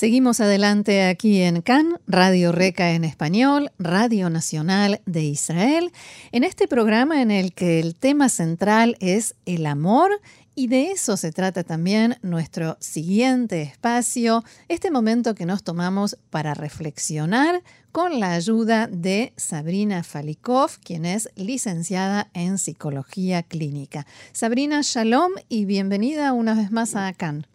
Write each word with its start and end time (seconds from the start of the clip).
Seguimos 0.00 0.40
adelante 0.40 1.02
aquí 1.04 1.42
en 1.42 1.60
CAN, 1.60 2.00
Radio 2.06 2.52
Reca 2.52 2.92
en 2.92 3.04
español, 3.04 3.70
Radio 3.78 4.30
Nacional 4.30 5.02
de 5.04 5.24
Israel, 5.24 5.92
en 6.32 6.42
este 6.42 6.66
programa 6.66 7.20
en 7.20 7.30
el 7.30 7.52
que 7.52 7.80
el 7.80 7.94
tema 7.94 8.30
central 8.30 8.96
es 9.00 9.34
el 9.44 9.66
amor 9.66 10.10
y 10.54 10.68
de 10.68 10.92
eso 10.92 11.18
se 11.18 11.32
trata 11.32 11.64
también 11.64 12.16
nuestro 12.22 12.78
siguiente 12.80 13.60
espacio, 13.60 14.42
este 14.68 14.90
momento 14.90 15.34
que 15.34 15.44
nos 15.44 15.62
tomamos 15.62 16.16
para 16.30 16.54
reflexionar 16.54 17.62
con 17.92 18.20
la 18.20 18.32
ayuda 18.32 18.86
de 18.86 19.34
Sabrina 19.36 20.02
Falikov, 20.02 20.78
quien 20.82 21.04
es 21.04 21.28
licenciada 21.36 22.30
en 22.32 22.56
psicología 22.56 23.42
clínica. 23.42 24.06
Sabrina, 24.32 24.80
shalom 24.82 25.32
y 25.50 25.66
bienvenida 25.66 26.32
una 26.32 26.54
vez 26.54 26.70
más 26.70 26.96
a 26.96 27.12
CAN. 27.12 27.49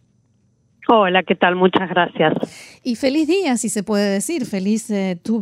Hola, 0.88 1.24
¿qué 1.24 1.36
tal? 1.36 1.56
Muchas 1.56 1.90
gracias. 1.90 2.34
Y 2.84 2.96
feliz 2.96 3.28
día, 3.28 3.58
si 3.58 3.70
se 3.70 3.84
puede 3.84 4.10
decir, 4.12 4.46
feliz 4.46 4.90
eh, 4.92 5.20
tu 5.22 5.42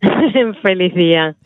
feliz 0.62 0.94
día. 0.94 1.36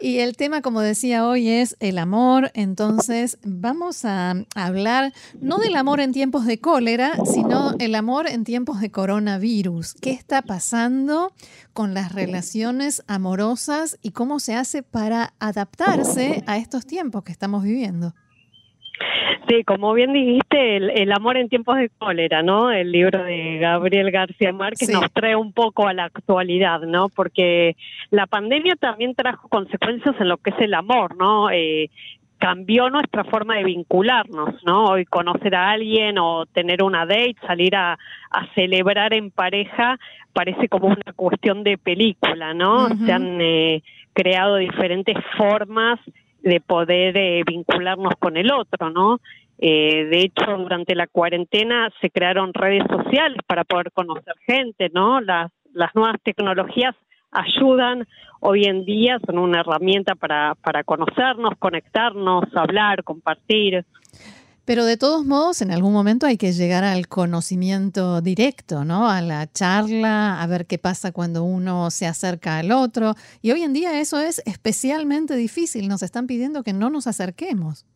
Y 0.00 0.18
el 0.18 0.36
tema, 0.36 0.62
como 0.62 0.80
decía 0.80 1.28
hoy, 1.28 1.48
es 1.48 1.76
el 1.78 1.96
amor. 1.96 2.50
Entonces, 2.54 3.38
vamos 3.44 4.04
a 4.04 4.34
hablar 4.56 5.12
no 5.40 5.58
del 5.58 5.76
amor 5.76 6.00
en 6.00 6.10
tiempos 6.12 6.44
de 6.44 6.58
cólera, 6.58 7.12
sino 7.24 7.74
el 7.78 7.94
amor 7.94 8.28
en 8.28 8.42
tiempos 8.42 8.80
de 8.80 8.90
coronavirus. 8.90 9.94
¿Qué 9.94 10.10
está 10.10 10.42
pasando 10.42 11.32
con 11.72 11.94
las 11.94 12.12
relaciones 12.12 13.04
amorosas 13.06 13.96
y 14.02 14.10
cómo 14.10 14.40
se 14.40 14.56
hace 14.56 14.82
para 14.82 15.34
adaptarse 15.38 16.42
a 16.48 16.56
estos 16.56 16.84
tiempos 16.84 17.22
que 17.22 17.30
estamos 17.30 17.62
viviendo? 17.62 18.12
Sí, 19.48 19.64
como 19.64 19.92
bien 19.92 20.12
dijiste, 20.12 20.76
el, 20.76 21.12
amor 21.12 21.36
en 21.36 21.48
tiempos 21.48 21.76
de 21.76 21.90
cólera, 21.98 22.42
¿no? 22.42 22.70
El 22.70 22.92
libro 22.92 23.24
de 23.24 23.58
Gabriel 23.58 24.10
García 24.10 24.52
Márquez 24.52 24.88
nos 24.90 25.10
trae 25.12 25.34
un 25.34 25.52
poco 25.52 25.88
a 25.88 25.94
la 25.94 26.04
actualidad, 26.04 26.80
¿no? 26.82 27.08
Porque 27.08 27.76
la 28.10 28.26
pandemia 28.26 28.76
también 28.76 29.14
trajo 29.14 29.48
consecuencias 29.48 30.14
en 30.20 30.28
lo 30.28 30.36
que 30.36 30.50
es 30.50 30.60
el 30.60 30.74
amor, 30.74 31.16
¿no? 31.16 31.50
Eh, 31.50 31.90
cambió 32.38 32.90
nuestra 32.90 33.24
forma 33.24 33.56
de 33.56 33.64
vincularnos, 33.64 34.62
¿no? 34.64 34.84
Hoy 34.86 35.04
conocer 35.06 35.54
a 35.54 35.70
alguien 35.70 36.18
o 36.18 36.46
tener 36.46 36.82
una 36.82 37.06
date, 37.06 37.36
salir 37.46 37.76
a, 37.76 37.98
celebrar 38.54 39.12
en 39.12 39.30
pareja, 39.30 39.98
parece 40.32 40.68
como 40.68 40.88
una 40.88 41.12
cuestión 41.14 41.62
de 41.64 41.78
película, 41.78 42.54
¿no? 42.54 42.88
Se 43.06 43.12
han 43.12 43.40
eh, 43.40 43.82
creado 44.12 44.56
diferentes 44.56 45.16
formas 45.36 46.00
de 46.42 46.60
poder 46.60 47.16
eh, 47.16 47.42
vincularnos 47.46 48.14
con 48.18 48.36
el 48.36 48.50
otro, 48.52 48.90
¿no? 48.90 49.20
Eh, 49.58 50.06
de 50.10 50.20
hecho, 50.20 50.44
durante 50.58 50.94
la 50.94 51.06
cuarentena 51.06 51.88
se 52.00 52.10
crearon 52.10 52.52
redes 52.52 52.84
sociales 52.88 53.38
para 53.46 53.64
poder 53.64 53.92
conocer 53.92 54.34
gente, 54.46 54.90
¿no? 54.92 55.20
Las, 55.20 55.52
las 55.72 55.94
nuevas 55.94 56.20
tecnologías 56.22 56.96
ayudan 57.30 58.06
hoy 58.40 58.64
en 58.64 58.84
día, 58.84 59.18
son 59.24 59.38
una 59.38 59.60
herramienta 59.60 60.14
para, 60.16 60.56
para 60.56 60.82
conocernos, 60.82 61.54
conectarnos, 61.58 62.44
hablar, 62.54 63.04
compartir. 63.04 63.84
Pero 64.64 64.84
de 64.84 64.96
todos 64.96 65.26
modos, 65.26 65.60
en 65.60 65.72
algún 65.72 65.92
momento 65.92 66.26
hay 66.26 66.36
que 66.36 66.52
llegar 66.52 66.84
al 66.84 67.08
conocimiento 67.08 68.20
directo, 68.20 68.84
¿no? 68.84 69.08
A 69.10 69.20
la 69.20 69.50
charla, 69.50 70.40
a 70.40 70.46
ver 70.46 70.66
qué 70.66 70.78
pasa 70.78 71.10
cuando 71.10 71.42
uno 71.42 71.90
se 71.90 72.06
acerca 72.06 72.58
al 72.58 72.70
otro. 72.70 73.16
Y 73.40 73.50
hoy 73.50 73.62
en 73.62 73.72
día 73.72 73.98
eso 74.00 74.20
es 74.20 74.40
especialmente 74.46 75.34
difícil. 75.34 75.88
Nos 75.88 76.02
están 76.02 76.28
pidiendo 76.28 76.62
que 76.62 76.72
no 76.72 76.90
nos 76.90 77.08
acerquemos. 77.08 77.86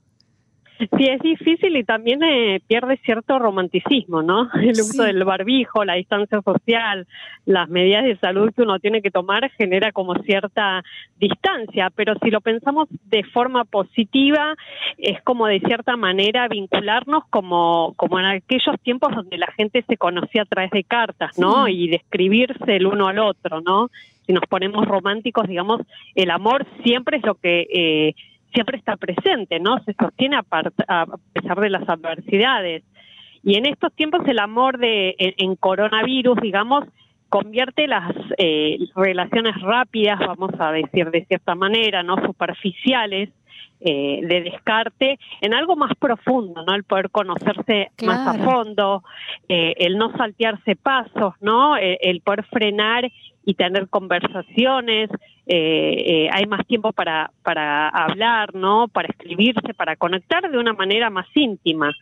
Sí, 0.78 1.06
es 1.08 1.20
difícil 1.20 1.74
y 1.76 1.84
también 1.84 2.22
eh, 2.22 2.60
pierde 2.66 2.98
cierto 2.98 3.38
romanticismo, 3.38 4.22
¿no? 4.22 4.50
El 4.60 4.72
uso 4.72 5.04
del 5.04 5.24
barbijo, 5.24 5.84
la 5.84 5.94
distancia 5.94 6.42
social, 6.42 7.06
las 7.46 7.68
medidas 7.68 8.04
de 8.04 8.16
salud 8.18 8.52
que 8.54 8.62
uno 8.62 8.78
tiene 8.78 9.00
que 9.00 9.10
tomar 9.10 9.50
genera 9.52 9.92
como 9.92 10.14
cierta 10.22 10.82
distancia, 11.18 11.90
pero 11.94 12.14
si 12.22 12.30
lo 12.30 12.40
pensamos 12.42 12.88
de 13.04 13.24
forma 13.24 13.64
positiva, 13.64 14.54
es 14.98 15.22
como 15.22 15.46
de 15.46 15.60
cierta 15.60 15.96
manera 15.96 16.46
vincularnos 16.48 17.24
como, 17.30 17.94
como 17.96 18.18
en 18.20 18.26
aquellos 18.26 18.78
tiempos 18.82 19.14
donde 19.14 19.38
la 19.38 19.50
gente 19.52 19.82
se 19.88 19.96
conocía 19.96 20.42
a 20.42 20.46
través 20.46 20.70
de 20.72 20.84
cartas, 20.84 21.38
¿no? 21.38 21.68
Y 21.68 21.88
de 21.88 21.96
escribirse 21.96 22.76
el 22.76 22.86
uno 22.86 23.06
al 23.06 23.18
otro, 23.18 23.62
¿no? 23.62 23.88
Si 24.26 24.32
nos 24.32 24.44
ponemos 24.46 24.86
románticos, 24.86 25.46
digamos, 25.48 25.80
el 26.14 26.30
amor 26.30 26.66
siempre 26.82 27.16
es 27.16 27.24
lo 27.24 27.34
que... 27.36 27.66
Eh, 27.72 28.14
siempre 28.56 28.78
está 28.78 28.96
presente, 28.96 29.60
¿no? 29.60 29.78
Se 29.84 29.92
sostiene 29.92 30.36
a, 30.38 31.06
pesar 31.34 31.60
de 31.60 31.68
las 31.68 31.86
adversidades. 31.86 32.82
Y 33.42 33.58
en 33.58 33.66
estos 33.66 33.92
tiempos 33.92 34.22
el 34.26 34.38
amor 34.38 34.78
de 34.78 35.14
en, 35.18 35.56
coronavirus, 35.56 36.40
digamos, 36.40 36.84
convierte 37.28 37.86
las 37.86 38.14
eh, 38.38 38.78
relaciones 38.96 39.60
rápidas, 39.60 40.18
vamos 40.18 40.52
a 40.58 40.72
decir 40.72 41.10
de 41.10 41.26
cierta 41.26 41.54
manera, 41.54 42.02
no 42.02 42.16
superficiales, 42.24 43.28
eh, 43.80 44.20
de 44.22 44.40
descarte 44.40 45.18
en 45.42 45.52
algo 45.52 45.76
más 45.76 45.92
profundo, 45.98 46.64
¿no? 46.66 46.74
El 46.74 46.84
poder 46.84 47.10
conocerse 47.10 47.90
más 48.06 48.26
a 48.26 48.42
fondo, 48.42 49.04
eh, 49.50 49.74
el 49.76 49.98
no 49.98 50.16
saltearse 50.16 50.76
pasos, 50.76 51.34
¿no? 51.42 51.76
el 51.76 52.22
poder 52.22 52.44
frenar 52.44 53.12
y 53.44 53.54
tener 53.54 53.88
conversaciones, 53.88 55.10
eh, 55.46 56.28
hay 56.32 56.46
más 56.46 56.66
tiempo 56.66 56.92
para, 56.92 57.30
para 57.42 57.88
hablar, 57.88 58.54
¿no? 58.54 58.88
Para 58.88 59.08
escribirse, 59.08 59.74
para 59.74 59.96
conectar 59.96 60.50
de 60.50 60.58
una 60.58 60.72
manera 60.72 61.08
más 61.10 61.26
íntima. 61.34 61.94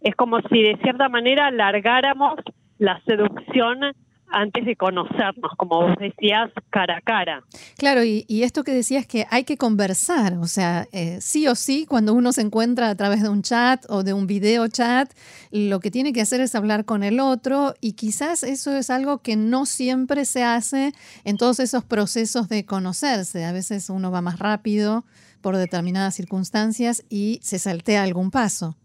Es 0.00 0.14
como 0.16 0.40
si 0.42 0.62
de 0.62 0.76
cierta 0.82 1.08
manera 1.08 1.46
alargáramos 1.46 2.40
la 2.78 3.00
seducción 3.06 3.94
antes 4.30 4.64
de 4.64 4.76
conocernos, 4.76 5.52
como 5.56 5.82
vos 5.82 5.96
decías, 5.98 6.50
cara 6.70 6.98
a 6.98 7.00
cara. 7.00 7.42
Claro, 7.76 8.04
y, 8.04 8.24
esto 8.42 8.64
que 8.64 8.72
decías 8.72 9.06
que 9.06 9.26
hay 9.30 9.44
que 9.44 9.56
conversar, 9.56 10.34
o 10.38 10.46
sea, 10.46 10.86
eh, 10.92 11.18
sí 11.20 11.48
o 11.48 11.54
sí, 11.54 11.86
cuando 11.86 12.14
uno 12.14 12.32
se 12.32 12.42
encuentra 12.42 12.88
a 12.88 12.94
través 12.94 13.22
de 13.22 13.28
un 13.28 13.42
chat 13.42 13.84
o 13.88 14.02
de 14.02 14.12
un 14.12 14.26
video 14.26 14.68
chat, 14.68 15.12
lo 15.50 15.80
que 15.80 15.90
tiene 15.90 16.12
que 16.12 16.20
hacer 16.20 16.40
es 16.40 16.54
hablar 16.54 16.84
con 16.84 17.02
el 17.02 17.20
otro 17.20 17.74
y 17.80 17.92
quizás 17.92 18.42
eso 18.42 18.76
es 18.76 18.90
algo 18.90 19.18
que 19.18 19.36
no 19.36 19.66
siempre 19.66 20.24
se 20.24 20.44
hace 20.44 20.92
en 21.24 21.36
todos 21.36 21.60
esos 21.60 21.84
procesos 21.84 22.48
de 22.48 22.64
conocerse. 22.64 23.44
A 23.44 23.52
veces 23.52 23.90
uno 23.90 24.10
va 24.10 24.20
más 24.20 24.38
rápido 24.38 25.04
por 25.40 25.56
determinadas 25.56 26.14
circunstancias 26.14 27.04
y 27.08 27.40
se 27.42 27.58
saltea 27.58 28.02
algún 28.02 28.30
paso. 28.30 28.76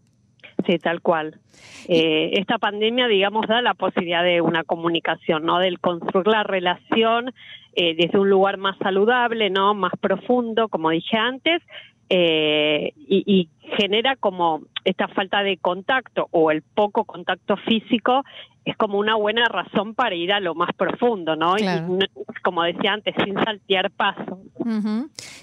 Sí, 0.66 0.78
tal 0.78 1.02
cual. 1.02 1.38
Eh, 1.88 2.30
esta 2.34 2.58
pandemia, 2.58 3.06
digamos, 3.06 3.46
da 3.46 3.60
la 3.60 3.74
posibilidad 3.74 4.24
de 4.24 4.40
una 4.40 4.64
comunicación, 4.64 5.44
¿no? 5.44 5.58
Del 5.58 5.78
construir 5.78 6.26
la 6.26 6.42
relación 6.42 7.34
eh, 7.74 7.94
desde 7.94 8.18
un 8.18 8.30
lugar 8.30 8.56
más 8.56 8.78
saludable, 8.78 9.50
¿no? 9.50 9.74
Más 9.74 9.92
profundo, 10.00 10.68
como 10.68 10.90
dije 10.90 11.16
antes, 11.16 11.60
eh, 12.08 12.92
y, 12.96 13.48
genera 13.78 14.14
como 14.16 14.60
esta 14.84 15.08
falta 15.08 15.42
de 15.42 15.56
contacto 15.56 16.28
o 16.30 16.50
el 16.50 16.62
poco 16.62 17.04
contacto 17.04 17.56
físico 17.56 18.22
es 18.64 18.76
como 18.76 18.98
una 18.98 19.16
buena 19.16 19.46
razón 19.46 19.94
para 19.94 20.14
ir 20.14 20.32
a 20.32 20.38
lo 20.38 20.54
más 20.54 20.70
profundo, 20.76 21.34
¿no? 21.34 21.56
Y 21.58 21.64
como 22.42 22.62
decía 22.62 22.92
antes, 22.92 23.14
sin 23.24 23.34
saltear 23.34 23.90
pasos. 23.90 24.38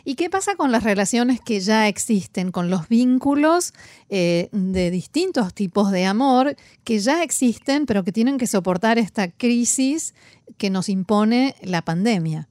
¿Y 0.05 0.15
qué 0.15 0.29
pasa 0.29 0.55
con 0.55 0.71
las 0.71 0.83
relaciones 0.83 1.41
que 1.41 1.59
ya 1.59 1.87
existen, 1.87 2.51
con 2.51 2.69
los 2.69 2.87
vínculos 2.87 3.73
eh, 4.09 4.49
de 4.51 4.91
distintos 4.91 5.53
tipos 5.53 5.91
de 5.91 6.05
amor 6.05 6.55
que 6.83 6.99
ya 6.99 7.23
existen, 7.23 7.85
pero 7.85 8.03
que 8.03 8.11
tienen 8.11 8.37
que 8.37 8.47
soportar 8.47 8.97
esta 8.97 9.29
crisis 9.29 10.15
que 10.57 10.69
nos 10.69 10.89
impone 10.89 11.55
la 11.63 11.81
pandemia? 11.81 12.47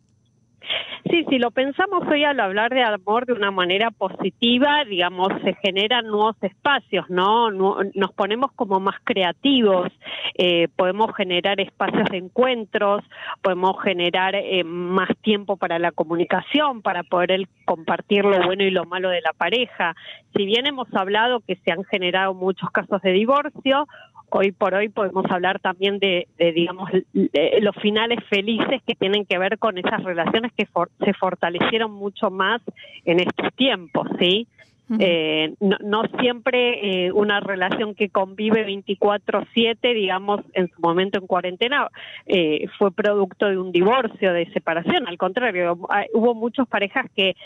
Sí, 1.11 1.25
si 1.29 1.39
lo 1.39 1.51
pensamos 1.51 2.07
hoy 2.07 2.23
al 2.23 2.39
hablar 2.39 2.73
de 2.73 2.85
amor 2.85 3.27
de 3.27 3.33
una 3.33 3.51
manera 3.51 3.91
positiva, 3.91 4.85
digamos, 4.85 5.29
se 5.43 5.55
generan 5.55 6.07
nuevos 6.07 6.37
espacios, 6.41 7.11
¿no? 7.11 7.51
Nos 7.51 8.12
ponemos 8.15 8.53
como 8.53 8.79
más 8.79 8.95
creativos, 9.03 9.91
eh, 10.35 10.69
podemos 10.77 11.12
generar 11.17 11.61
espacios 11.61 12.09
de 12.11 12.19
encuentros, 12.19 13.03
podemos 13.43 13.83
generar 13.83 14.37
eh, 14.37 14.62
más 14.62 15.09
tiempo 15.23 15.57
para 15.57 15.81
la 15.81 15.91
comunicación, 15.91 16.81
para 16.81 17.03
poder 17.03 17.49
compartir 17.65 18.25
lo 18.25 18.47
bueno 18.47 18.62
y 18.62 18.71
lo 18.71 18.85
malo 18.85 19.09
de 19.09 19.21
la 19.21 19.33
pareja. 19.33 19.97
Si 20.37 20.47
bien 20.47 20.67
hemos 20.67 20.87
hablado 20.95 21.41
que 21.41 21.57
se 21.57 21.73
han 21.73 21.83
generado 21.85 22.35
muchos 22.35 22.71
casos 22.71 23.03
de 23.03 23.11
divorcio, 23.11 23.89
hoy 24.31 24.53
por 24.53 24.75
hoy 24.75 24.88
podemos 24.88 25.25
hablar 25.31 25.61
también 25.61 25.99
de, 25.99 26.27
digamos, 26.38 26.91
los 27.61 27.77
finales 27.77 28.19
felices 28.29 28.82
que 28.87 28.94
tienen 28.94 29.25
que 29.25 29.38
ver 29.38 29.59
con 29.59 29.79
esas 29.79 30.03
relaciones 30.03 30.53
que 30.56 30.67
se 31.05 31.12
fortalecieron 31.15 31.93
mucho 31.93 32.31
más 32.31 32.61
en 33.05 33.21
estos 33.21 33.53
tiempos, 33.55 34.09
¿sí? 34.19 34.47
Eh, 34.98 35.54
no, 35.60 36.02
siempre 36.19 37.06
eh, 37.06 37.12
una 37.12 37.38
relación 37.38 37.94
que 37.94 38.08
convive 38.08 38.66
24/7, 38.66 39.94
digamos, 39.94 40.40
en 40.52 40.69
su 40.69 40.81
momento 40.81 41.19
en 41.19 41.26
cuarentena, 41.28 41.88
eh, 42.26 42.66
fue 42.76 42.90
producto 42.90 43.46
de 43.46 43.58
un 43.58 43.70
divorcio, 43.70 44.32
de 44.32 44.50
separación. 44.52 45.06
Al 45.06 45.16
contrario, 45.16 45.78
hubo 46.12 46.34
muchas 46.34 46.66
parejas 46.66 47.06
que 47.14 47.37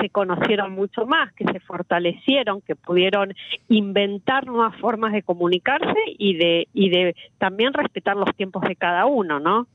se 0.00 0.08
conocieron 0.08 0.72
mucho 0.72 1.04
más, 1.04 1.30
que 1.34 1.44
se 1.44 1.60
fortalecieron, 1.60 2.62
que 2.62 2.74
pudieron 2.74 3.34
inventar 3.68 4.46
nuevas 4.46 4.74
formas 4.76 5.12
de 5.12 5.22
comunicarse 5.22 5.98
y 6.16 6.36
de 6.36 6.68
y 6.72 6.88
de 6.88 7.14
también 7.38 7.74
respetar 7.74 8.16
los 8.16 8.34
tiempos 8.34 8.62
de 8.62 8.76
cada 8.76 9.04
uno, 9.04 9.40
¿no? 9.40 9.66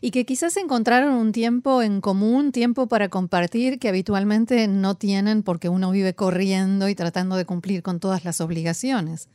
Y 0.00 0.10
que 0.10 0.24
quizás 0.24 0.56
encontraron 0.56 1.14
un 1.14 1.30
tiempo 1.30 1.80
en 1.80 2.00
común, 2.00 2.50
tiempo 2.50 2.88
para 2.88 3.08
compartir 3.08 3.78
que 3.78 3.88
habitualmente 3.88 4.66
no 4.66 4.96
tienen 4.96 5.44
porque 5.44 5.68
uno 5.68 5.92
vive 5.92 6.14
corriendo 6.14 6.88
y 6.88 6.96
tratando 6.96 7.36
de 7.36 7.44
cumplir 7.44 7.82
con 7.82 8.00
todas 8.00 8.24
las 8.24 8.40
obligaciones. 8.40 9.30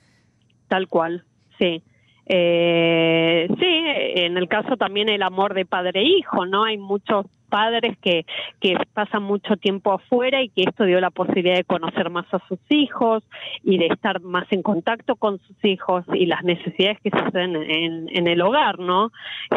Tal 0.67 0.87
cual, 0.89 1.23
sí. 1.57 1.81
Eh, 2.25 3.47
sí, 3.59 3.83
en 4.21 4.37
el 4.37 4.47
caso 4.47 4.77
también 4.77 5.09
el 5.09 5.23
amor 5.23 5.53
de 5.53 5.65
padre 5.65 6.01
e 6.01 6.17
hijo, 6.17 6.45
¿no? 6.45 6.65
Hay 6.65 6.77
muchos 6.77 7.25
padres 7.51 7.97
que, 8.01 8.25
que 8.61 8.77
pasan 8.93 9.23
mucho 9.23 9.57
tiempo 9.57 9.91
afuera 9.91 10.41
y 10.41 10.49
que 10.49 10.63
esto 10.63 10.85
dio 10.85 10.99
la 11.01 11.11
posibilidad 11.11 11.57
de 11.57 11.65
conocer 11.65 12.09
más 12.09 12.25
a 12.33 12.39
sus 12.47 12.59
hijos 12.69 13.23
y 13.63 13.77
de 13.77 13.87
estar 13.87 14.21
más 14.21 14.47
en 14.51 14.63
contacto 14.63 15.15
con 15.17 15.39
sus 15.39 15.57
hijos 15.63 16.05
y 16.13 16.25
las 16.25 16.43
necesidades 16.43 16.99
que 17.03 17.09
se 17.09 17.17
hacen 17.17 17.55
en, 17.57 18.07
en 18.09 18.27
el 18.27 18.41
hogar, 18.41 18.79
¿no? 18.79 19.11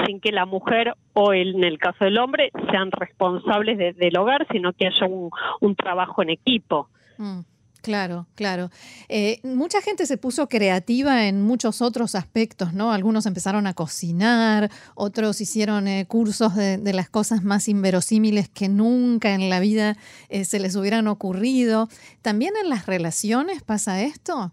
Sin 0.07 0.21
que 0.21 0.33
la 0.33 0.45
mujer 0.45 0.95
o 1.13 1.33
en 1.33 1.63
el 1.63 1.79
caso 1.79 2.05
del 2.05 2.19
hombre 2.19 2.51
sean 2.71 2.91
responsables 2.91 3.79
del 3.79 4.19
hogar, 4.19 4.47
sino 4.51 4.73
que 4.73 4.89
haya 4.89 5.07
un, 5.07 5.31
un 5.61 5.77
trabajo 5.77 6.23
en 6.23 6.31
equipo. 6.31 6.89
Mm. 7.19 7.41
Claro, 7.85 8.27
claro. 8.35 8.71
Eh, 9.11 9.41
mucha 9.45 9.83
gente 9.83 10.07
se 10.07 10.17
puso 10.17 10.49
creativa 10.49 11.29
en 11.29 11.43
muchos 11.43 11.83
otros 11.83 12.15
aspectos, 12.15 12.73
¿no? 12.73 12.93
Algunos 12.93 13.27
empezaron 13.27 13.67
a 13.67 13.75
cocinar, 13.75 14.71
otros 14.95 15.43
hicieron 15.43 15.87
eh, 15.87 16.07
cursos 16.09 16.57
de, 16.57 16.93
las 16.95 17.11
cosas 17.11 17.45
más 17.45 17.69
inverosímiles 17.69 18.49
que 18.49 18.71
nunca 18.71 19.35
en 19.35 19.51
la 19.51 19.61
vida 19.61 19.97
eh, 20.31 20.47
se 20.47 20.61
les 20.61 20.77
hubieran 20.77 21.09
ocurrido. 21.09 21.89
¿También 22.23 22.55
en 22.63 22.71
las 22.71 22.87
relaciones 22.87 23.63
pasa 23.63 24.01
esto? 24.01 24.53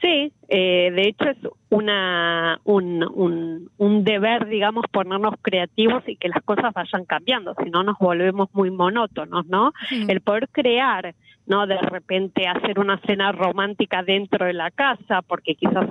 Sí, 0.00 0.32
de 0.48 1.02
hecho 1.08 1.30
es 1.30 1.38
una 1.70 2.60
un, 2.64 3.68
un, 3.78 4.04
deber, 4.04 4.46
digamos, 4.46 4.84
ponernos 4.92 5.34
creativos 5.40 6.02
y 6.06 6.16
que 6.16 6.28
las 6.28 6.42
cosas 6.42 6.74
vayan 6.74 7.04
cambiando, 7.06 7.54
si 7.62 7.70
no 7.70 7.82
nos 7.84 7.98
volvemos 7.98 8.48
muy 8.52 8.70
monótonos, 8.70 9.46
¿no? 9.46 9.72
El 9.90 10.20
poder 10.20 10.48
crear 10.50 11.14
no 11.46 11.66
de 11.66 11.78
repente 11.78 12.46
hacer 12.46 12.78
una 12.78 12.98
cena 13.06 13.32
romántica 13.32 14.02
dentro 14.02 14.46
de 14.46 14.54
la 14.54 14.70
casa 14.70 15.22
porque 15.22 15.54
quizás 15.54 15.88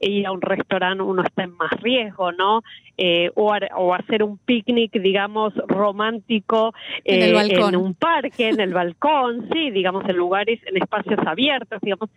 ir 0.00 0.26
a 0.26 0.32
un 0.32 0.40
restaurante 0.40 1.02
uno 1.02 1.22
está 1.22 1.44
en 1.44 1.56
más 1.56 1.70
riesgo, 1.80 2.32
¿no? 2.32 2.62
Eh, 2.96 3.30
o, 3.34 3.52
o, 3.76 3.94
hacer 3.94 4.22
un 4.22 4.38
picnic, 4.38 4.92
digamos, 4.92 5.54
romántico 5.66 6.72
en, 7.04 7.34
eh, 7.34 7.54
en, 7.54 7.76
un 7.76 7.94
parque, 7.94 8.48
en 8.48 8.60
el 8.60 8.74
balcón, 8.74 9.48
sí, 9.52 9.70
digamos, 9.70 10.08
en 10.08 10.16
lugares, 10.16 10.60
en 10.66 10.76
espacios 10.76 11.18
abiertos, 11.26 11.80
digamos, 11.80 12.10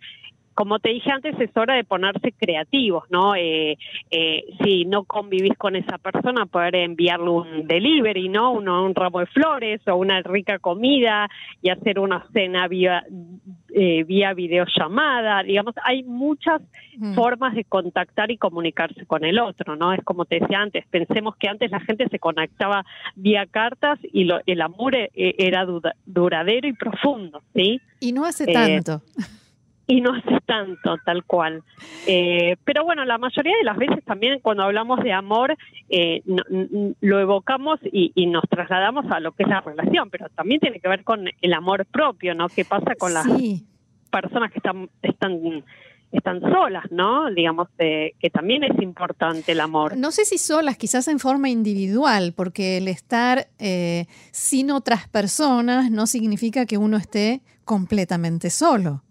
como 0.54 0.78
te 0.78 0.90
dije 0.90 1.10
antes, 1.10 1.38
es 1.40 1.56
hora 1.56 1.74
de 1.74 1.84
ponerse 1.84 2.32
creativos, 2.32 3.04
¿no? 3.10 3.34
Eh, 3.34 3.78
eh, 4.10 4.44
si 4.62 4.84
no 4.84 5.04
convivís 5.04 5.56
con 5.56 5.76
esa 5.76 5.98
persona, 5.98 6.46
poder 6.46 6.76
enviarle 6.76 7.30
un 7.30 7.66
delivery, 7.66 8.28
¿no? 8.28 8.52
un 8.52 8.94
ramo 8.94 9.20
de 9.20 9.26
flores 9.26 9.80
o 9.86 9.96
una 9.96 10.20
rica 10.22 10.58
comida 10.58 11.28
y 11.62 11.70
hacer 11.70 11.98
una 11.98 12.26
cena 12.32 12.68
vía, 12.68 13.04
eh, 13.74 14.04
vía 14.04 14.34
videollamada. 14.34 15.42
Digamos, 15.42 15.74
hay 15.84 16.02
muchas 16.02 16.60
formas 17.14 17.54
de 17.54 17.64
contactar 17.64 18.30
y 18.30 18.36
comunicarse 18.36 19.06
con 19.06 19.24
el 19.24 19.38
otro, 19.38 19.76
¿no? 19.76 19.92
Es 19.92 20.04
como 20.04 20.26
te 20.26 20.40
decía 20.40 20.60
antes, 20.60 20.84
pensemos 20.90 21.36
que 21.36 21.48
antes 21.48 21.70
la 21.70 21.80
gente 21.80 22.06
se 22.10 22.18
conectaba 22.18 22.84
vía 23.16 23.46
cartas 23.46 23.98
y 24.02 24.28
el 24.46 24.60
amor 24.60 24.94
era 25.14 25.66
duradero 26.04 26.68
y 26.68 26.72
profundo, 26.74 27.42
¿sí? 27.54 27.80
Y 28.00 28.12
no 28.12 28.24
hace 28.24 28.46
tanto 28.52 29.00
y 29.92 30.00
no 30.00 30.14
hace 30.14 30.38
tanto, 30.46 30.96
tal 31.04 31.22
cual. 31.24 31.62
Eh, 32.06 32.56
pero 32.64 32.82
bueno, 32.82 33.04
la 33.04 33.18
mayoría 33.18 33.54
de 33.58 33.64
las 33.64 33.76
veces 33.76 34.02
también 34.04 34.40
cuando 34.40 34.62
hablamos 34.62 35.02
de 35.02 35.12
amor 35.12 35.54
eh, 35.90 36.22
lo 37.00 37.20
evocamos 37.20 37.78
y, 37.84 38.10
nos 38.26 38.44
trasladamos 38.48 39.04
a 39.10 39.20
lo 39.20 39.32
que 39.32 39.42
es 39.42 39.48
la 39.50 39.60
relación, 39.60 40.08
pero 40.08 40.30
también 40.30 40.60
tiene 40.60 40.80
que 40.80 40.88
ver 40.88 41.04
con 41.04 41.28
el 41.42 41.52
amor 41.52 41.84
propio, 41.84 42.34
¿no? 42.34 42.48
¿Qué 42.48 42.64
pasa 42.64 42.94
con 42.94 43.12
las 43.12 43.26
personas 44.10 44.50
que 44.50 44.58
están, 44.58 44.88
están 45.02 45.62
están 46.10 46.40
solas, 46.40 46.84
¿no? 46.90 47.30
Digamos 47.30 47.68
que 47.78 48.30
también 48.32 48.64
es 48.64 48.82
importante 48.82 49.52
el 49.52 49.60
amor. 49.60 49.96
No 49.96 50.10
sé 50.10 50.24
si 50.24 50.38
solas, 50.38 50.76
quizás 50.76 51.08
en 51.08 51.18
forma 51.18 51.50
individual, 51.50 52.32
porque 52.34 52.78
el 52.78 52.88
estar 52.88 53.48
eh, 53.58 54.06
sin 54.30 54.70
otras 54.70 55.08
personas 55.08 55.90
no 55.90 56.06
significa 56.06 56.64
que 56.64 56.78
uno 56.78 56.96
esté 56.96 57.42
completamente 57.64 58.50
solo. 58.50 59.02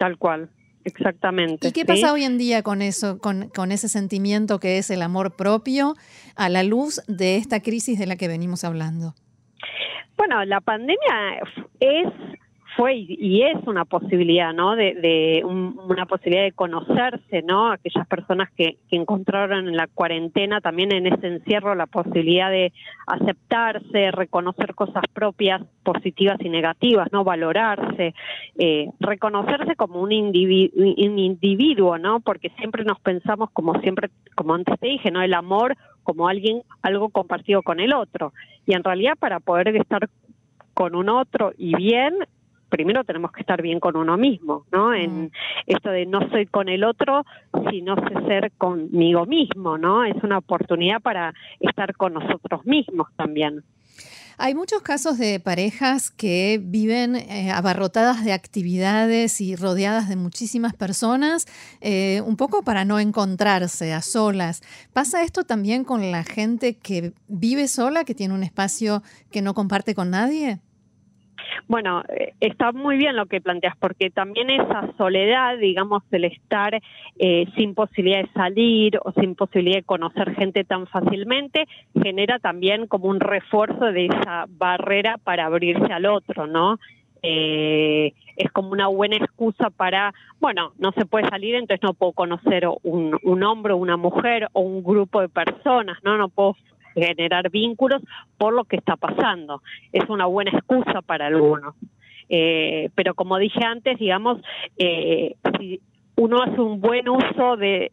Tal 0.00 0.16
cual, 0.16 0.48
exactamente. 0.84 1.68
¿Y 1.68 1.72
qué 1.72 1.84
pasa 1.84 2.14
hoy 2.14 2.24
en 2.24 2.38
día 2.38 2.62
con 2.62 2.80
eso, 2.80 3.18
con, 3.18 3.50
con 3.50 3.70
ese 3.70 3.86
sentimiento 3.86 4.58
que 4.58 4.78
es 4.78 4.88
el 4.88 5.02
amor 5.02 5.36
propio 5.36 5.94
a 6.36 6.48
la 6.48 6.62
luz 6.62 7.02
de 7.06 7.36
esta 7.36 7.60
crisis 7.60 7.98
de 7.98 8.06
la 8.06 8.16
que 8.16 8.26
venimos 8.26 8.64
hablando? 8.64 9.12
Bueno, 10.16 10.42
la 10.46 10.62
pandemia 10.62 11.42
es 11.80 12.06
fue 12.76 12.94
y, 12.96 13.42
es 13.42 13.56
una 13.66 13.84
posibilidad, 13.84 14.52
¿no? 14.52 14.76
De, 14.76 15.42
una 15.44 16.06
posibilidad 16.06 16.44
de 16.44 16.52
conocerse, 16.52 17.42
¿no? 17.42 17.72
Aquellas 17.72 18.06
personas 18.06 18.50
que, 18.56 18.78
encontraron 18.90 19.68
en 19.68 19.76
la 19.76 19.86
cuarentena 19.86 20.60
también 20.60 20.92
en 20.92 21.06
ese 21.06 21.26
encierro 21.26 21.74
la 21.74 21.86
posibilidad 21.86 22.50
de 22.50 22.72
aceptarse, 23.06 24.10
reconocer 24.10 24.74
cosas 24.74 25.04
propias 25.12 25.62
positivas 25.82 26.36
y 26.40 26.48
negativas, 26.48 27.08
¿no? 27.12 27.24
Valorarse, 27.24 28.14
eh, 28.58 28.88
reconocerse 28.98 29.76
como 29.76 30.00
un, 30.00 30.12
un 30.12 31.18
individuo, 31.18 31.98
¿no? 31.98 32.20
Porque 32.20 32.50
siempre 32.58 32.84
nos 32.84 33.00
pensamos 33.00 33.50
como 33.52 33.80
siempre, 33.80 34.10
como 34.34 34.54
antes 34.54 34.78
te 34.80 34.88
dije, 34.88 35.10
¿no? 35.10 35.22
El 35.22 35.34
amor 35.34 35.76
como 36.02 36.28
alguien, 36.28 36.62
algo 36.82 37.10
compartido 37.10 37.62
con 37.62 37.80
el 37.80 37.92
otro. 37.92 38.32
Y 38.66 38.74
en 38.74 38.84
realidad 38.84 39.14
para 39.18 39.40
poder 39.40 39.68
estar 39.76 40.08
con 40.74 40.94
un 40.94 41.08
otro 41.08 41.52
y 41.58 41.74
bien, 41.76 42.14
primero 42.70 43.04
tenemos 43.04 43.32
que 43.32 43.40
estar 43.40 43.60
bien 43.60 43.80
con 43.80 43.96
uno 43.96 44.16
mismo, 44.16 44.64
¿no? 44.72 44.94
En 44.94 45.32
esto 45.66 45.90
de 45.90 46.06
no 46.06 46.26
soy 46.30 46.46
con 46.46 46.68
el 46.68 46.84
otro, 46.84 47.26
sino 47.70 47.96
sé 47.96 48.26
ser 48.26 48.52
conmigo 48.56 49.26
mismo, 49.26 49.76
¿no? 49.76 50.04
Es 50.04 50.16
una 50.22 50.38
oportunidad 50.38 51.02
para 51.02 51.34
estar 51.58 51.94
con 51.96 52.14
nosotros 52.14 52.64
mismos 52.64 53.08
también. 53.16 53.62
Hay 54.42 54.54
muchos 54.54 54.80
casos 54.80 55.18
de 55.18 55.38
parejas 55.38 56.10
que 56.10 56.58
viven 56.62 57.14
eh, 57.14 57.50
abarrotadas 57.50 58.24
de 58.24 58.32
actividades 58.32 59.42
y 59.42 59.54
rodeadas 59.54 60.08
de 60.08 60.16
muchísimas 60.16 60.72
personas, 60.72 61.46
eh, 61.82 62.22
un 62.24 62.38
poco 62.38 62.62
para 62.62 62.86
no 62.86 62.98
encontrarse 62.98 63.92
a 63.92 64.00
solas. 64.00 64.62
¿Pasa 64.94 65.24
esto 65.24 65.44
también 65.44 65.84
con 65.84 66.10
la 66.10 66.24
gente 66.24 66.78
que 66.78 67.12
vive 67.28 67.68
sola, 67.68 68.04
que 68.04 68.14
tiene 68.14 68.32
un 68.32 68.42
espacio 68.42 69.02
que 69.30 69.42
no 69.42 69.52
comparte 69.52 69.94
con 69.94 70.08
nadie? 70.08 70.60
Bueno, 71.68 72.02
eh, 72.08 72.34
está 72.40 72.72
muy 72.72 72.96
bien 72.96 73.16
lo 73.16 73.26
que 73.26 73.40
planteas, 73.40 73.76
porque 73.78 74.10
también 74.10 74.50
esa 74.50 74.92
soledad, 74.96 75.58
digamos, 75.58 76.02
el 76.10 76.24
estar 76.24 76.80
eh, 77.18 77.46
sin 77.56 77.74
posibilidad 77.74 78.22
de 78.22 78.32
salir 78.32 78.98
o 79.04 79.12
sin 79.12 79.34
posibilidad 79.34 79.78
de 79.78 79.82
conocer 79.84 80.34
gente 80.34 80.64
tan 80.64 80.86
fácilmente, 80.86 81.66
genera 82.02 82.38
también 82.38 82.86
como 82.86 83.08
un 83.08 83.20
refuerzo 83.20 83.86
de 83.86 84.06
esa 84.06 84.46
barrera 84.48 85.16
para 85.22 85.46
abrirse 85.46 85.92
al 85.92 86.06
otro, 86.06 86.46
¿no? 86.46 86.78
Eh, 87.22 88.14
es 88.36 88.50
como 88.52 88.70
una 88.70 88.88
buena 88.88 89.16
excusa 89.16 89.68
para, 89.68 90.14
bueno, 90.40 90.72
no 90.78 90.92
se 90.92 91.04
puede 91.04 91.28
salir, 91.28 91.54
entonces 91.54 91.82
no 91.82 91.92
puedo 91.92 92.12
conocer 92.12 92.66
un, 92.82 93.18
un 93.22 93.42
hombre, 93.42 93.74
una 93.74 93.98
mujer 93.98 94.48
o 94.52 94.60
un 94.62 94.82
grupo 94.82 95.20
de 95.20 95.28
personas, 95.28 95.98
¿no? 96.02 96.16
No 96.16 96.30
puedo 96.30 96.56
generar 96.94 97.50
vínculos 97.50 98.02
por 98.38 98.52
lo 98.52 98.64
que 98.64 98.76
está 98.76 98.96
pasando. 98.96 99.62
Es 99.92 100.08
una 100.08 100.26
buena 100.26 100.50
excusa 100.50 101.02
para 101.02 101.26
algunos. 101.26 101.74
Eh, 102.28 102.90
pero 102.94 103.14
como 103.14 103.38
dije 103.38 103.64
antes, 103.64 103.98
digamos, 103.98 104.38
eh, 104.78 105.34
si 105.58 105.80
uno 106.20 106.42
hace 106.42 106.60
un 106.60 106.82
buen 106.82 107.08
uso 107.08 107.56
de, 107.56 107.90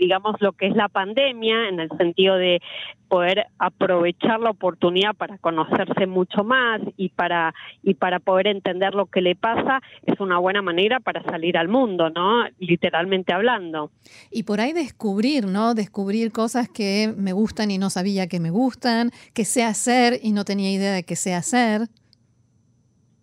digamos, 0.00 0.36
lo 0.40 0.52
que 0.52 0.66
es 0.66 0.74
la 0.74 0.88
pandemia, 0.88 1.68
en 1.68 1.78
el 1.78 1.90
sentido 1.98 2.36
de 2.36 2.62
poder 3.06 3.44
aprovechar 3.58 4.40
la 4.40 4.48
oportunidad 4.50 5.14
para 5.14 5.36
conocerse 5.36 6.06
mucho 6.06 6.42
más 6.42 6.80
y 6.96 7.10
para, 7.10 7.54
y 7.82 7.92
para 7.92 8.18
poder 8.18 8.46
entender 8.46 8.94
lo 8.94 9.04
que 9.04 9.20
le 9.20 9.36
pasa, 9.36 9.82
es 10.06 10.18
una 10.20 10.38
buena 10.38 10.62
manera 10.62 11.00
para 11.00 11.22
salir 11.24 11.58
al 11.58 11.68
mundo, 11.68 12.08
¿no? 12.08 12.46
Literalmente 12.58 13.34
hablando. 13.34 13.90
Y 14.30 14.44
por 14.44 14.62
ahí 14.62 14.72
descubrir, 14.72 15.46
¿no? 15.46 15.74
Descubrir 15.74 16.32
cosas 16.32 16.70
que 16.70 17.12
me 17.14 17.34
gustan 17.34 17.70
y 17.70 17.76
no 17.76 17.90
sabía 17.90 18.26
que 18.26 18.40
me 18.40 18.50
gustan, 18.50 19.10
que 19.34 19.44
sé 19.44 19.64
hacer 19.64 20.18
y 20.22 20.32
no 20.32 20.46
tenía 20.46 20.72
idea 20.72 20.94
de 20.94 21.02
que 21.02 21.14
sé 21.14 21.34
hacer. 21.34 21.88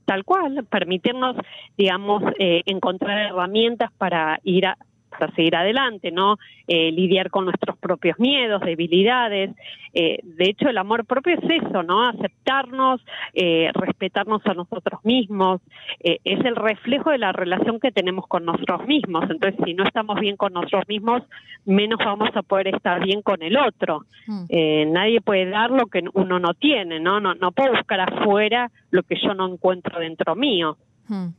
Tal 0.06 0.24
cual, 0.24 0.66
permitirnos, 0.70 1.36
digamos, 1.78 2.24
eh, 2.40 2.62
encontrar 2.66 3.18
herramientas 3.28 3.92
para 3.98 4.40
ir 4.44 4.68
a, 4.68 4.78
para 5.18 5.34
seguir 5.36 5.56
adelante, 5.56 6.12
¿no? 6.12 6.38
Eh, 6.68 6.92
lidiar 6.92 7.30
con 7.30 7.46
nuestros 7.46 7.78
propios 7.78 8.20
miedos, 8.20 8.62
debilidades. 8.62 9.52
Eh, 9.94 10.20
de 10.24 10.46
hecho, 10.46 10.70
el 10.70 10.78
amor 10.78 11.06
propio 11.06 11.36
es 11.36 11.64
eso, 11.64 11.84
¿no? 11.84 12.08
Aceptarnos, 12.08 13.02
eh, 13.34 13.70
respetarnos 13.74 14.42
a 14.46 14.54
nosotros 14.54 15.00
mismos. 15.04 15.62
es 16.00 16.46
el 16.46 16.56
reflejo 16.56 17.12
de 17.12 17.18
la 17.18 17.32
relación 17.32 17.80
que 17.80 17.92
tenemos 17.92 18.28
con 18.28 18.46
nosotros 18.46 18.86
mismos. 18.88 19.24
Entonces, 19.30 19.60
si 19.66 19.74
no 19.74 19.84
estamos 19.84 20.20
bien 20.20 20.36
con 20.36 20.54
nosotros 20.54 20.84
mismos, 20.88 21.24
menos 21.66 22.00
vamos 22.00 22.30
a 22.36 22.42
poder 22.42 22.68
estar 22.68 23.04
bien 23.04 23.22
con 23.22 23.42
el 23.42 23.58
otro. 23.58 24.06
Mm. 24.28 24.92
nadie 24.92 25.22
puede 25.22 25.50
dar 25.50 25.72
lo 25.72 25.88
que 25.88 26.04
uno 26.14 26.40
no 26.40 26.54
tiene, 26.54 27.00
¿no? 27.00 27.20
No, 27.20 27.36
no 27.36 27.52
puedo 27.52 27.72
buscar 27.72 28.02
afuera 28.02 28.72
lo 28.92 29.04
que 29.04 29.16
yo 29.22 29.34
no 29.34 29.48
encuentro 29.48 30.00
dentro 30.00 30.36
mío. 30.36 30.78
Mm. 31.08 31.30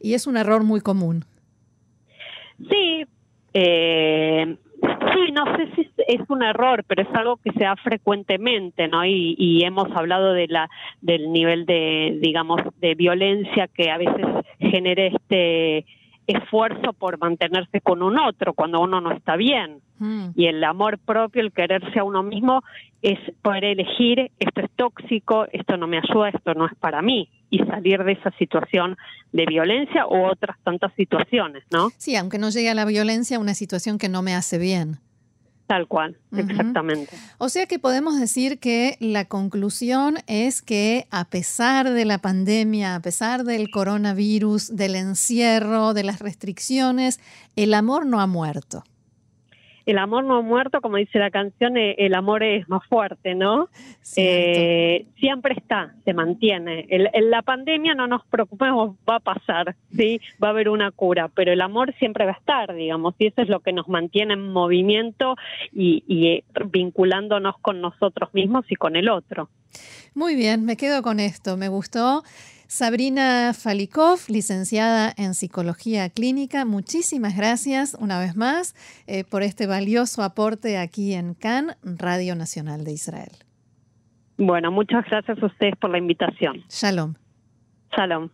Y 0.00 0.14
es 0.14 0.26
un 0.26 0.36
error 0.36 0.64
muy 0.64 0.80
común. 0.80 1.24
Sí, 2.70 3.04
eh, 3.54 4.56
sí, 4.80 5.32
no 5.32 5.56
sé 5.56 5.68
si 5.74 5.90
es 6.08 6.20
un 6.28 6.42
error, 6.42 6.84
pero 6.86 7.02
es 7.02 7.14
algo 7.14 7.36
que 7.36 7.52
se 7.52 7.64
da 7.64 7.76
frecuentemente, 7.76 8.88
¿no? 8.88 9.04
Y, 9.04 9.34
y 9.38 9.64
hemos 9.64 9.90
hablado 9.96 10.32
de 10.32 10.48
la 10.48 10.68
del 11.00 11.32
nivel 11.32 11.66
de, 11.66 12.18
digamos, 12.20 12.60
de 12.80 12.94
violencia 12.94 13.68
que 13.68 13.90
a 13.90 13.98
veces 13.98 14.26
genera 14.58 15.04
este 15.04 15.84
esfuerzo 16.26 16.92
por 16.92 17.18
mantenerse 17.18 17.80
con 17.80 18.02
un 18.02 18.18
otro 18.18 18.54
cuando 18.54 18.80
uno 18.80 19.00
no 19.00 19.12
está 19.12 19.36
bien. 19.36 19.80
Mm. 19.98 20.30
Y 20.34 20.46
el 20.46 20.62
amor 20.64 20.98
propio, 20.98 21.42
el 21.42 21.52
quererse 21.52 21.98
a 21.98 22.04
uno 22.04 22.22
mismo, 22.22 22.62
es 23.02 23.18
poder 23.42 23.64
elegir, 23.64 24.30
esto 24.38 24.60
es 24.60 24.70
tóxico, 24.76 25.46
esto 25.52 25.76
no 25.76 25.86
me 25.86 25.98
ayuda, 25.98 26.30
esto 26.30 26.54
no 26.54 26.66
es 26.66 26.74
para 26.76 27.02
mí, 27.02 27.28
y 27.52 27.58
salir 27.66 28.02
de 28.02 28.12
esa 28.12 28.30
situación 28.38 28.96
de 29.32 29.44
violencia 29.44 30.06
u 30.06 30.24
otras 30.24 30.56
tantas 30.64 30.90
situaciones, 30.94 31.62
¿no? 31.70 31.90
Sí, 31.98 32.16
aunque 32.16 32.38
no 32.38 32.48
llegue 32.48 32.70
a 32.70 32.74
la 32.74 32.86
violencia, 32.86 33.38
una 33.38 33.52
situación 33.52 33.98
que 33.98 34.08
no 34.08 34.22
me 34.22 34.34
hace 34.34 34.56
bien. 34.56 34.96
Tal 35.66 35.86
cual, 35.86 36.16
exactamente. 36.34 37.14
O 37.36 37.50
sea 37.50 37.66
que 37.66 37.78
podemos 37.78 38.18
decir 38.18 38.58
que 38.58 38.96
la 39.00 39.26
conclusión 39.26 40.16
es 40.26 40.62
que 40.62 41.06
a 41.10 41.26
pesar 41.26 41.90
de 41.90 42.04
la 42.06 42.18
pandemia, 42.18 42.94
a 42.94 43.00
pesar 43.00 43.44
del 43.44 43.70
coronavirus, 43.70 44.74
del 44.74 44.96
encierro, 44.96 45.92
de 45.92 46.04
las 46.04 46.20
restricciones, 46.20 47.20
el 47.54 47.74
amor 47.74 48.06
no 48.06 48.20
ha 48.20 48.26
muerto 48.26 48.82
el 49.86 49.98
amor 49.98 50.24
no 50.24 50.36
ha 50.36 50.42
muerto, 50.42 50.80
como 50.80 50.96
dice 50.96 51.18
la 51.18 51.30
canción, 51.30 51.76
eh, 51.76 51.94
el 51.98 52.14
amor 52.14 52.42
es 52.42 52.68
más 52.68 52.86
fuerte, 52.86 53.34
¿no? 53.34 53.68
Eh, 54.16 55.06
siempre 55.18 55.54
está, 55.54 55.94
se 56.04 56.14
mantiene. 56.14 56.86
En 56.88 57.30
la 57.30 57.42
pandemia 57.42 57.94
no 57.94 58.06
nos 58.06 58.24
preocupemos, 58.26 58.96
va 59.08 59.16
a 59.16 59.20
pasar, 59.20 59.76
¿sí? 59.94 60.20
Va 60.42 60.48
a 60.48 60.50
haber 60.50 60.68
una 60.68 60.90
cura, 60.90 61.28
pero 61.28 61.52
el 61.52 61.60
amor 61.60 61.94
siempre 61.98 62.24
va 62.24 62.32
a 62.32 62.38
estar, 62.38 62.74
digamos, 62.74 63.14
y 63.18 63.26
eso 63.26 63.42
es 63.42 63.48
lo 63.48 63.60
que 63.60 63.72
nos 63.72 63.88
mantiene 63.88 64.34
en 64.34 64.52
movimiento 64.52 65.36
y, 65.72 66.04
y 66.06 66.28
eh, 66.28 66.44
vinculándonos 66.70 67.58
con 67.60 67.80
nosotros 67.80 68.32
mismos 68.34 68.64
y 68.70 68.76
con 68.76 68.96
el 68.96 69.08
otro. 69.08 69.48
Muy 70.14 70.34
bien, 70.34 70.64
me 70.64 70.76
quedo 70.76 71.02
con 71.02 71.20
esto, 71.20 71.56
me 71.56 71.68
gustó. 71.68 72.22
Sabrina 72.72 73.52
Falikov, 73.52 74.18
licenciada 74.28 75.12
en 75.18 75.34
Psicología 75.34 76.08
Clínica, 76.08 76.64
muchísimas 76.64 77.36
gracias 77.36 77.94
una 78.00 78.18
vez 78.18 78.34
más 78.34 78.74
eh, 79.06 79.24
por 79.30 79.42
este 79.42 79.66
valioso 79.66 80.22
aporte 80.22 80.78
aquí 80.78 81.12
en 81.12 81.34
CAN, 81.34 81.76
Radio 81.82 82.34
Nacional 82.34 82.82
de 82.84 82.92
Israel. 82.92 83.32
Bueno, 84.38 84.70
muchas 84.70 85.04
gracias 85.04 85.42
a 85.42 85.46
ustedes 85.46 85.76
por 85.76 85.90
la 85.90 85.98
invitación. 85.98 86.64
Shalom. 86.70 87.12
Shalom. 87.94 88.30